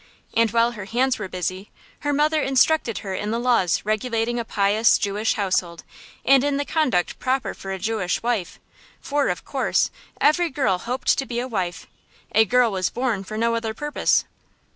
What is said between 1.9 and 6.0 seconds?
her mother instructed her in the laws regulating a pious Jewish household